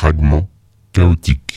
[0.00, 0.48] fragments
[0.94, 1.49] chaotiques.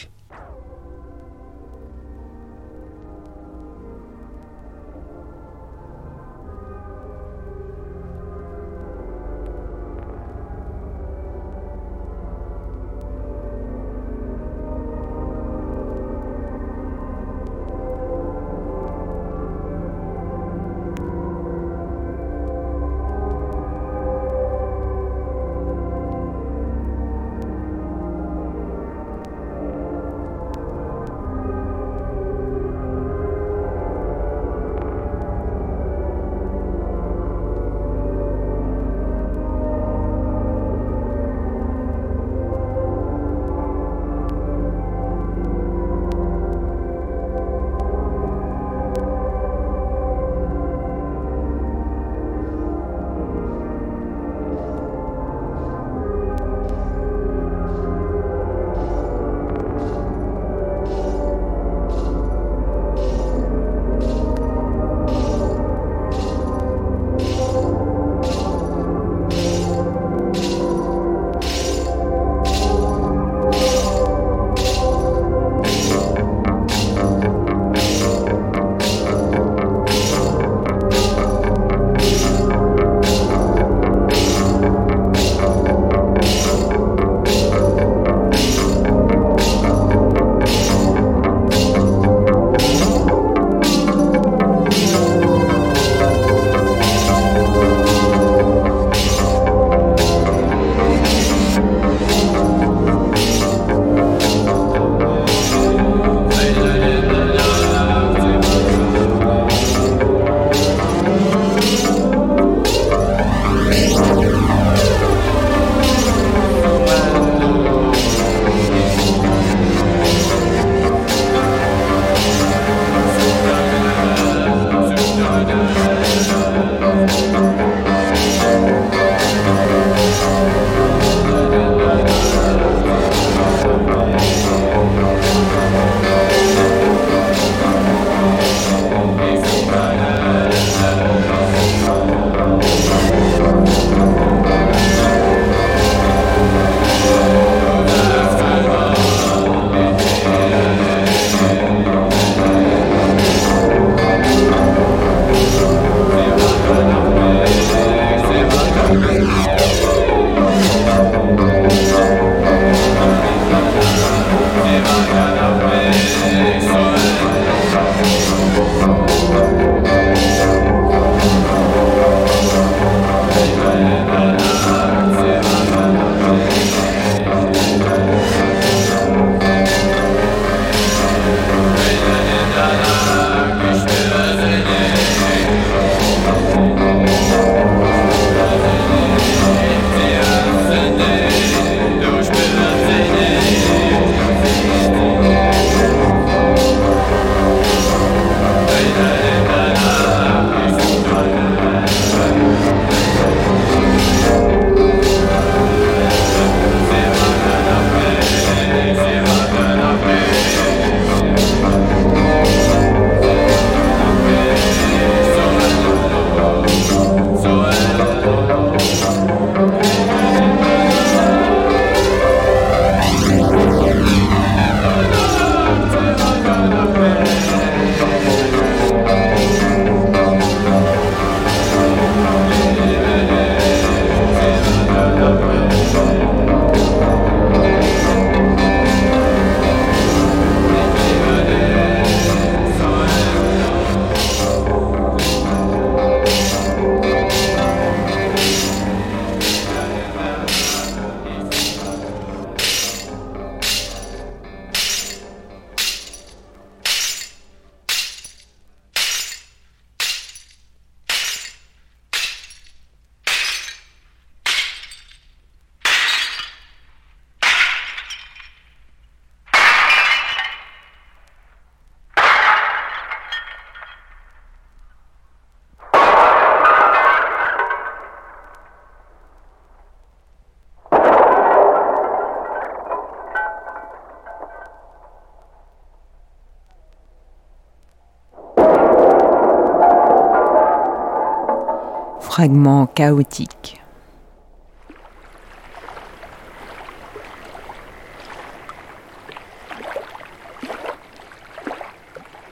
[292.33, 293.79] fragments chaotiques.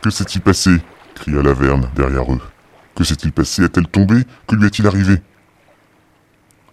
[0.03, 0.69] Que s'est-il passé?
[1.15, 2.39] cria Laverne derrière eux.
[2.93, 3.63] Que s'est-il passé?
[3.63, 4.21] A-t-elle tombé?
[4.45, 5.19] Que lui est-il arrivé?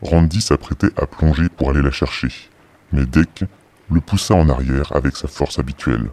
[0.02, 2.50] Randy s'apprêtait à plonger pour aller la chercher,
[2.92, 3.42] mais Deck
[3.90, 6.10] le poussa en arrière avec sa force habituelle.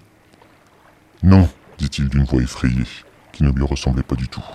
[1.24, 2.88] Non, dit-il d'une voix effrayée,
[3.34, 4.46] qui ne lui ressemblait pas du tout.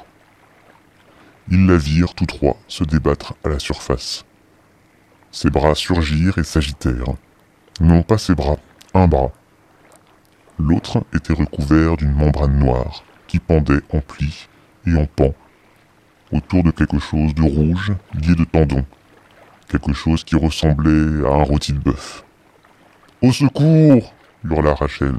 [1.48, 4.24] Ils la virent tous trois se débattre à la surface.
[5.32, 7.14] Ses bras surgirent et s'agitèrent.
[7.80, 8.58] Non pas ses bras,
[8.94, 9.32] un bras.
[10.58, 14.48] L'autre était recouvert d'une membrane noire qui pendait en plis
[14.86, 15.34] et en pans
[16.32, 18.84] autour de quelque chose de rouge lié de tendons,
[19.68, 22.24] quelque chose qui ressemblait à un rôti de bœuf.
[23.22, 24.12] Au secours
[24.44, 25.14] hurla Rachel.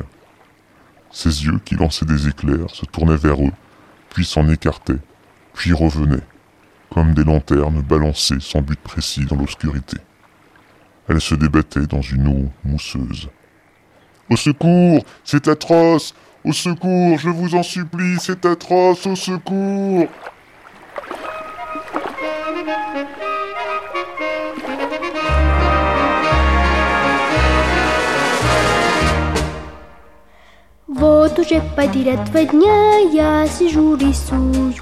[1.11, 3.51] Ses yeux, qui lançaient des éclairs, se tournaient vers eux,
[4.09, 4.99] puis s'en écartaient,
[5.53, 6.23] puis revenaient,
[6.89, 9.97] comme des lanternes balancées sans but précis dans l'obscurité.
[11.07, 13.29] Elle se débattait dans une eau mousseuse.
[14.29, 16.13] Au secours C'est atroce
[16.45, 20.07] Au secours Je vous en supplie, c'est atroce Au secours
[31.01, 34.75] Вот уже подряд два дня я сижу рисую.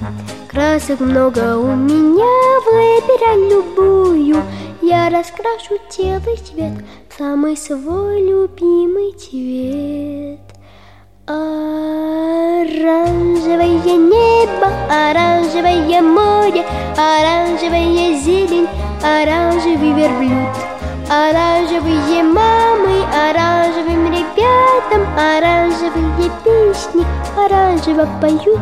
[0.48, 4.42] Красок много у меня, выбирай любую.
[4.82, 6.74] Я раскрашу тело цвет
[7.08, 10.40] в самый свой любимый цвет.
[11.26, 12.66] Оранжевое
[13.96, 16.66] небо, оранжевое море,
[16.98, 18.68] оранжевая зелень,
[19.02, 20.69] оранжевый верблюд
[21.12, 27.04] Оранжевые мамы, оранжевым ребятам Оранжевые песни
[27.36, 28.60] оранжево поют.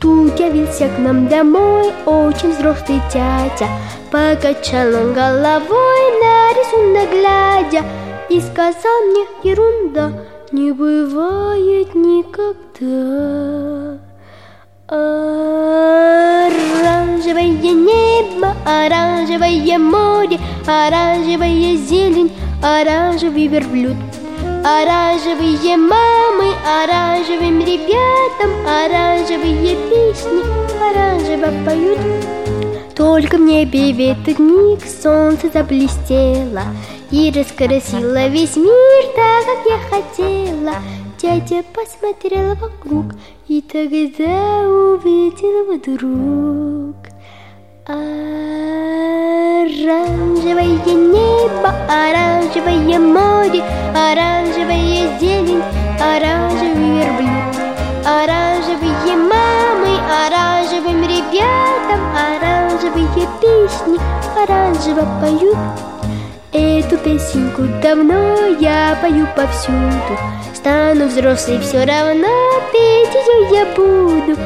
[0.00, 3.68] Тут явился к нам домой очень взрослый дядя
[4.10, 7.84] Покачал он головой на рисунок глядя
[8.28, 10.12] И сказал мне ерунда
[10.50, 12.84] не бывает никогда
[14.88, 16.44] Оранжевое
[17.46, 19.03] небо, оранжевое
[19.78, 22.32] море, оранжевая зелень,
[22.62, 23.96] оранжевый верблюд.
[24.64, 30.42] Оранжевые мамы, оранжевым ребятам, оранжевые песни,
[30.80, 31.98] оранжево поют.
[32.94, 36.62] Только в небе в этот миг солнце заблестело
[37.10, 40.76] И раскрасило весь мир так, как я хотела
[41.20, 43.14] Дядя посмотрел вокруг
[43.48, 46.96] И тогда увидел вдруг
[49.94, 53.62] Оранжевое небо, оранжевое море
[53.94, 55.62] Оранжевая зелень,
[56.00, 57.54] оранжевый верблюд
[58.04, 63.98] Оранжевые мамы, оранжевым ребятам Оранжевые песни,
[64.36, 65.56] оранжево поют
[66.52, 70.18] Эту песенку давно я пою повсюду
[70.54, 72.26] Стану взрослой все равно,
[72.72, 74.36] петь ее я буду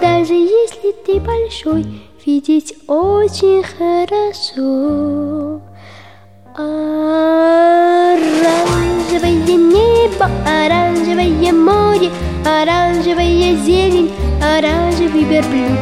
[0.00, 1.86] Даже если ты большой,
[2.26, 5.60] видеть очень хорошо.
[6.56, 7.06] Оранжевое
[9.56, 12.10] небо, оранжевое море
[12.44, 14.10] Оранжевая зелень,
[14.42, 15.78] оранжевый верблюд.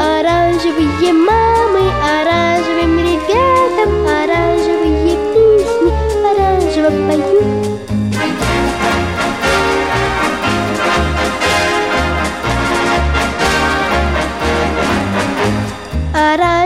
[0.00, 1.82] Оранжевые мамы,
[2.18, 5.92] оранжевым ребятам Оранжевые песни,
[6.24, 7.63] оранжево поют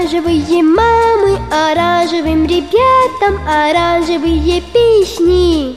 [0.08, 5.76] Оранжевые мамы, оранжевым ребятам Оранжевые песни.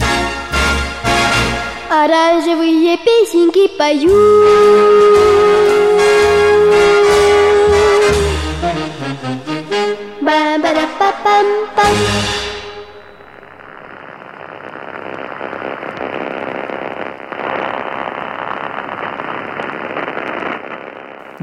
[1.89, 4.09] Оранжевые песенки поют
[10.21, 12.50] Ба-ба-да-па-пам-пам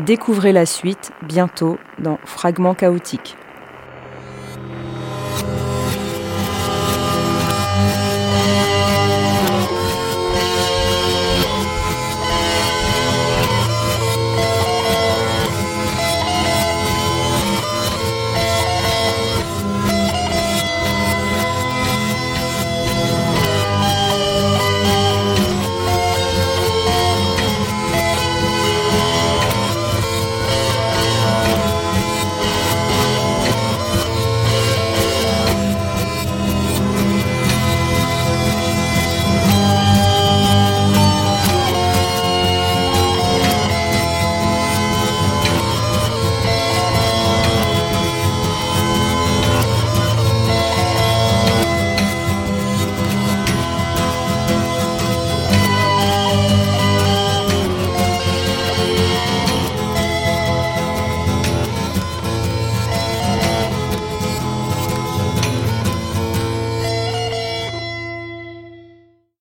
[0.09, 3.37] Découvrez la suite bientôt dans Fragments chaotiques.